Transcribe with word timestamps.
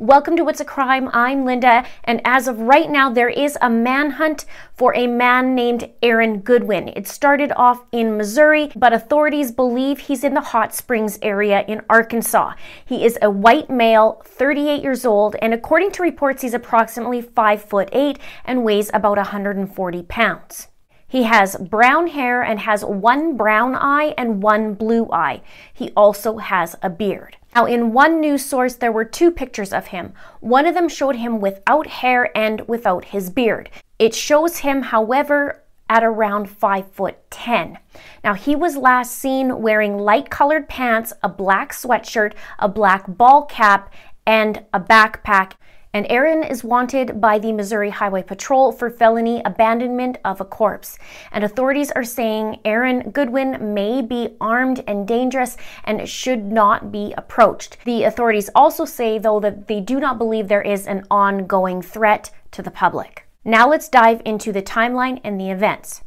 Welcome 0.00 0.36
to 0.36 0.48
It's 0.48 0.60
a 0.60 0.64
Crime. 0.64 1.10
I'm 1.12 1.44
Linda, 1.44 1.84
and 2.04 2.20
as 2.24 2.46
of 2.46 2.60
right 2.60 2.88
now, 2.88 3.10
there 3.10 3.28
is 3.28 3.58
a 3.60 3.68
manhunt 3.68 4.44
for 4.76 4.94
a 4.94 5.08
man 5.08 5.56
named 5.56 5.90
Aaron 6.04 6.38
Goodwin. 6.38 6.92
It 6.94 7.08
started 7.08 7.50
off 7.56 7.82
in 7.90 8.16
Missouri, 8.16 8.70
but 8.76 8.92
authorities 8.92 9.50
believe 9.50 9.98
he's 9.98 10.22
in 10.22 10.34
the 10.34 10.40
Hot 10.40 10.72
Springs 10.72 11.18
area 11.20 11.64
in 11.66 11.82
Arkansas. 11.90 12.52
He 12.84 13.04
is 13.04 13.18
a 13.20 13.28
white 13.28 13.70
male, 13.70 14.22
38 14.24 14.84
years 14.84 15.04
old, 15.04 15.34
and 15.42 15.52
according 15.52 15.90
to 15.90 16.04
reports, 16.04 16.42
he's 16.42 16.54
approximately 16.54 17.20
5 17.20 17.60
foot 17.60 17.88
8 17.92 18.20
and 18.44 18.62
weighs 18.62 18.92
about 18.94 19.16
140 19.16 20.02
pounds. 20.04 20.68
He 21.08 21.24
has 21.24 21.56
brown 21.56 22.06
hair 22.06 22.42
and 22.42 22.60
has 22.60 22.84
one 22.84 23.36
brown 23.36 23.74
eye 23.74 24.14
and 24.16 24.42
one 24.42 24.74
blue 24.74 25.08
eye. 25.10 25.40
He 25.72 25.90
also 25.96 26.36
has 26.36 26.76
a 26.82 26.90
beard. 26.90 27.38
Now, 27.58 27.66
in 27.66 27.92
one 27.92 28.20
news 28.20 28.44
source, 28.44 28.76
there 28.76 28.92
were 28.92 29.04
two 29.04 29.32
pictures 29.32 29.72
of 29.72 29.88
him. 29.88 30.12
One 30.38 30.64
of 30.64 30.76
them 30.76 30.88
showed 30.88 31.16
him 31.16 31.40
without 31.40 31.88
hair 31.88 32.30
and 32.38 32.60
without 32.68 33.06
his 33.06 33.30
beard. 33.30 33.68
It 33.98 34.14
shows 34.14 34.58
him, 34.58 34.80
however, 34.82 35.64
at 35.90 36.04
around 36.04 36.48
5 36.48 36.92
foot 36.92 37.28
10. 37.32 37.80
Now, 38.22 38.34
he 38.34 38.54
was 38.54 38.76
last 38.76 39.16
seen 39.16 39.60
wearing 39.60 39.98
light 39.98 40.30
colored 40.30 40.68
pants, 40.68 41.12
a 41.20 41.28
black 41.28 41.72
sweatshirt, 41.72 42.34
a 42.60 42.68
black 42.68 43.06
ball 43.08 43.44
cap, 43.46 43.92
and 44.24 44.64
a 44.72 44.78
backpack 44.78 45.54
and 45.98 46.06
Aaron 46.10 46.44
is 46.44 46.62
wanted 46.62 47.20
by 47.20 47.40
the 47.40 47.50
Missouri 47.50 47.90
Highway 47.90 48.22
Patrol 48.22 48.70
for 48.70 48.88
felony 48.88 49.42
abandonment 49.44 50.18
of 50.24 50.40
a 50.40 50.44
corpse. 50.44 50.96
And 51.32 51.42
authorities 51.42 51.90
are 51.90 52.04
saying 52.04 52.60
Aaron 52.64 53.10
Goodwin 53.10 53.74
may 53.74 54.00
be 54.00 54.36
armed 54.40 54.84
and 54.86 55.08
dangerous 55.08 55.56
and 55.82 56.08
should 56.08 56.52
not 56.52 56.92
be 56.92 57.12
approached. 57.16 57.78
The 57.84 58.04
authorities 58.04 58.48
also 58.54 58.84
say, 58.84 59.18
though, 59.18 59.40
that 59.40 59.66
they 59.66 59.80
do 59.80 59.98
not 59.98 60.18
believe 60.18 60.46
there 60.46 60.62
is 60.62 60.86
an 60.86 61.04
ongoing 61.10 61.82
threat 61.82 62.30
to 62.52 62.62
the 62.62 62.70
public. 62.70 63.26
Now 63.44 63.68
let's 63.68 63.88
dive 63.88 64.22
into 64.24 64.52
the 64.52 64.62
timeline 64.62 65.20
and 65.24 65.40
the 65.40 65.50
events 65.50 66.02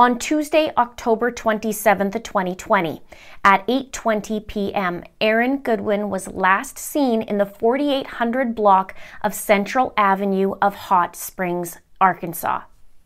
on 0.00 0.18
Tuesday, 0.18 0.72
October 0.78 1.30
27, 1.30 2.10
2020, 2.10 3.02
at 3.44 3.66
8:20 3.66 4.46
p.m. 4.46 5.04
Aaron 5.20 5.58
Goodwin 5.58 6.08
was 6.08 6.26
last 6.26 6.78
seen 6.78 7.20
in 7.20 7.36
the 7.36 7.44
4800 7.44 8.54
block 8.54 8.94
of 9.20 9.34
Central 9.34 9.92
Avenue 9.98 10.54
of 10.62 10.74
Hot 10.74 11.14
Springs, 11.14 11.80
Arkansas. 12.00 12.62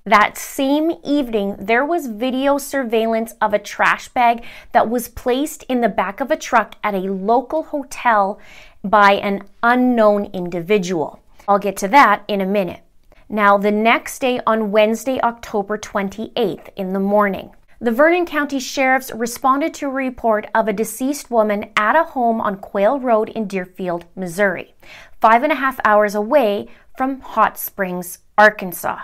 That 0.07 0.39
same 0.39 0.93
evening, 1.03 1.57
there 1.59 1.85
was 1.85 2.07
video 2.07 2.59
surveillance 2.59 3.35
of 3.41 3.53
a 3.53 3.59
trash 3.59 4.07
bag 4.11 4.45
that 4.71 4.89
was 4.89 5.09
placed 5.09 5.65
in 5.65 5.81
the 5.81 5.89
back 5.89 6.21
of 6.21 6.31
a 6.31 6.37
truck 6.37 6.77
at 6.85 6.95
a 6.95 7.11
local 7.11 7.65
hotel 7.65 8.39
by 8.85 9.15
an 9.15 9.49
unknown 9.65 10.27
individual. 10.27 11.19
I'll 11.49 11.59
get 11.59 11.77
to 11.79 11.89
that 11.89 12.23
in 12.29 12.41
a 12.41 12.47
minute. 12.47 12.84
Now, 13.29 13.57
the 13.57 13.71
next 13.71 14.19
day 14.19 14.41
on 14.47 14.71
Wednesday, 14.71 15.19
October 15.21 15.79
28th 15.79 16.69
in 16.77 16.93
the 16.93 17.01
morning, 17.01 17.53
the 17.81 17.91
Vernon 17.91 18.27
County 18.27 18.61
Sheriffs 18.61 19.11
responded 19.13 19.73
to 19.75 19.87
a 19.87 19.91
report 19.91 20.47
of 20.55 20.69
a 20.69 20.73
deceased 20.73 21.31
woman 21.31 21.71
at 21.77 21.97
a 21.97 22.05
home 22.05 22.41
on 22.41 22.59
Quail 22.59 23.01
Road 23.01 23.31
in 23.31 23.47
Deerfield, 23.47 24.05
Missouri, 24.15 24.75
five 25.21 25.43
and 25.43 25.53
a 25.53 25.57
half 25.57 25.81
hours 25.85 26.15
away 26.15 26.69
from 26.97 27.21
Hot 27.21 27.59
Springs, 27.59 28.19
Arkansas. 28.37 29.03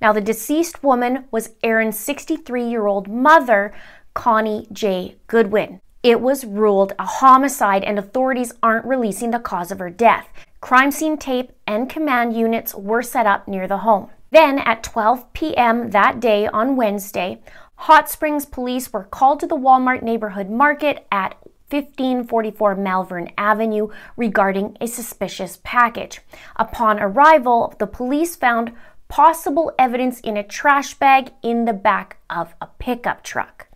Now, 0.00 0.12
the 0.12 0.20
deceased 0.20 0.82
woman 0.84 1.24
was 1.30 1.50
Aaron's 1.62 1.98
63 1.98 2.64
year 2.64 2.86
old 2.86 3.08
mother, 3.08 3.72
Connie 4.14 4.68
J. 4.72 5.16
Goodwin. 5.26 5.80
It 6.02 6.20
was 6.20 6.44
ruled 6.44 6.92
a 6.98 7.04
homicide, 7.04 7.82
and 7.82 7.98
authorities 7.98 8.52
aren't 8.62 8.86
releasing 8.86 9.32
the 9.32 9.40
cause 9.40 9.72
of 9.72 9.80
her 9.80 9.90
death. 9.90 10.28
Crime 10.60 10.90
scene 10.90 11.16
tape 11.16 11.52
and 11.68 11.90
command 11.90 12.34
units 12.34 12.74
were 12.74 13.02
set 13.02 13.26
up 13.26 13.46
near 13.46 13.68
the 13.68 13.78
home. 13.78 14.08
Then 14.30 14.58
at 14.58 14.82
12 14.82 15.32
p.m. 15.34 15.90
that 15.90 16.18
day 16.18 16.46
on 16.48 16.76
Wednesday, 16.76 17.42
Hot 17.76 18.10
Springs 18.10 18.46
police 18.46 18.90
were 18.90 19.04
called 19.04 19.38
to 19.40 19.46
the 19.46 19.54
Walmart 19.54 20.02
neighborhood 20.02 20.48
market 20.48 21.06
at 21.12 21.36
1544 21.70 22.74
Malvern 22.74 23.30
Avenue 23.36 23.88
regarding 24.16 24.78
a 24.80 24.86
suspicious 24.86 25.60
package. 25.62 26.22
Upon 26.56 26.98
arrival, 26.98 27.74
the 27.78 27.86
police 27.86 28.34
found 28.34 28.72
possible 29.08 29.70
evidence 29.78 30.20
in 30.20 30.38
a 30.38 30.42
trash 30.42 30.94
bag 30.94 31.32
in 31.42 31.66
the 31.66 31.74
back 31.74 32.16
of 32.30 32.54
a 32.62 32.68
pickup 32.78 33.22
truck. 33.22 33.67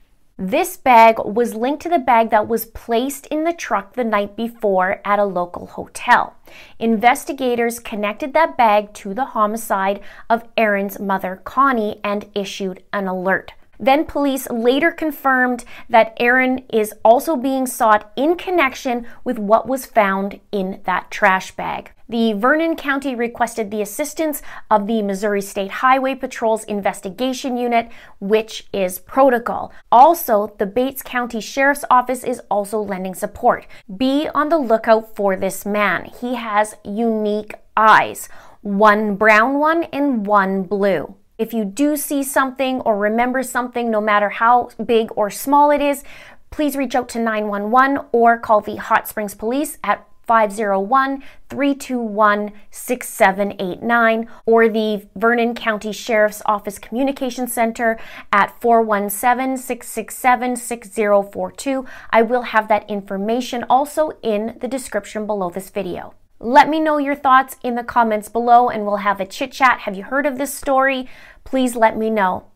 This 0.45 0.77
bag 0.77 1.21
was 1.25 1.55
linked 1.55 1.83
to 1.83 1.89
the 1.89 2.01
bag 2.01 2.31
that 2.31 2.49
was 2.49 2.67
placed 2.67 3.29
in 3.29 3.45
the 3.45 3.53
truck 3.53 3.93
the 3.93 4.03
night 4.03 4.35
before 4.35 5.01
at 5.05 5.21
a 5.21 5.25
local 5.25 5.69
hotel. 5.69 6.35
Investigators 6.81 7.79
connected 7.79 8.33
that 8.33 8.57
bag 8.57 8.93
to 8.95 9.15
the 9.15 9.27
homicide 9.27 10.01
of 10.29 10.49
Aaron's 10.57 10.99
mother, 10.99 11.41
Connie, 11.45 12.01
and 12.03 12.29
issued 12.35 12.83
an 12.93 13.07
alert. 13.07 13.53
Then 13.79 14.05
police 14.05 14.51
later 14.51 14.91
confirmed 14.91 15.65
that 15.89 16.17
Aaron 16.19 16.65
is 16.73 16.93
also 17.05 17.37
being 17.37 17.65
sought 17.65 18.11
in 18.17 18.35
connection 18.35 19.07
with 19.23 19.39
what 19.39 19.69
was 19.69 19.87
found 19.87 20.41
in 20.51 20.81
that 20.87 21.09
trash 21.13 21.53
bag. 21.53 21.93
The 22.13 22.35
Vernon 22.35 22.77
County 22.77 23.15
requested 23.15 23.71
the 23.71 23.81
assistance 23.81 24.43
of 24.71 24.87
the 24.87 25.01
Missouri 25.01 25.41
State 25.41 25.71
Highway 25.71 26.15
Patrol's 26.15 26.63
investigation 26.65 27.57
unit, 27.57 27.91
which 28.21 28.69
is 28.71 28.99
protocol. 28.99 29.73
Also, 29.91 30.55
the 30.59 30.67
Bates 30.67 31.03
County 31.03 31.41
Sheriff's 31.41 31.87
Office 31.91 32.23
is 32.23 32.43
also 32.51 32.79
lending 32.79 33.15
support. 33.15 33.67
Be 33.97 34.29
on 34.35 34.51
the 34.51 34.59
lookout 34.59 35.17
for 35.17 35.37
this 35.37 35.65
man. 35.65 36.05
He 36.05 36.35
has 36.35 36.77
unique 36.85 37.55
eyes, 37.79 38.29
one 38.61 39.17
brown 39.17 39.59
one 39.59 39.85
and 39.85 40.27
one 40.27 40.65
blue. 40.65 41.15
If 41.39 41.55
you 41.55 41.65
do 41.65 41.97
see 41.97 42.23
something 42.23 42.83
or 42.83 42.99
remember 42.99 43.43
something, 43.43 43.91
no 43.91 44.03
matter 44.03 44.29
how 44.29 44.69
big 44.85 45.09
or 45.17 45.31
small 45.31 45.71
it 45.71 45.81
is, 45.81 46.05
please 46.51 46.77
reach 46.77 46.95
out 46.95 47.09
to 47.09 47.19
911 47.19 48.05
or 48.13 48.39
call 48.39 48.61
the 48.61 48.77
Hot 48.77 49.09
Springs 49.09 49.35
Police 49.35 49.79
at 49.83 50.07
501 50.33 51.23
321 51.51 52.53
6789 52.71 54.29
or 54.47 54.67
the 54.67 55.07
Vernon 55.15 55.55
County 55.55 55.93
Sheriff's 55.93 56.41
Office 56.47 56.79
Communication 56.79 57.47
Center 57.47 58.01
at 58.33 58.59
417 58.63 59.59
667 59.59 60.57
6042. 60.57 61.85
I 62.09 62.23
will 62.23 62.43
have 62.45 62.69
that 62.69 62.89
information 62.89 63.67
also 63.69 64.13
in 64.23 64.57
the 64.59 64.69
description 64.69 65.27
below 65.27 65.51
this 65.51 65.69
video. 65.69 66.15
Let 66.41 66.71
me 66.71 66.81
know 66.81 66.97
your 66.97 67.15
thoughts 67.15 67.59
in 67.63 67.75
the 67.75 67.85
comments 67.85 68.31
below 68.31 68.71
and 68.71 68.87
we'll 68.87 69.05
have 69.09 69.21
a 69.21 69.27
chit 69.27 69.53
chat. 69.53 69.81
Have 69.81 69.95
you 69.95 70.05
heard 70.05 70.25
of 70.25 70.39
this 70.39 70.55
story? 70.55 71.11
Please 71.45 71.77
let 71.77 71.99
me 71.99 72.09
know. 72.09 72.47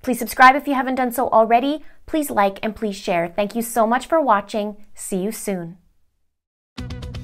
Please 0.00 0.18
subscribe 0.18 0.56
if 0.56 0.66
you 0.66 0.72
haven't 0.72 0.94
done 0.94 1.12
so 1.12 1.28
already. 1.28 1.84
Please 2.06 2.30
like 2.30 2.58
and 2.62 2.74
please 2.74 2.96
share. 2.96 3.28
Thank 3.28 3.54
you 3.54 3.60
so 3.60 3.86
much 3.86 4.06
for 4.06 4.18
watching. 4.18 4.86
See 4.94 5.18
you 5.18 5.30
soon. 5.30 5.76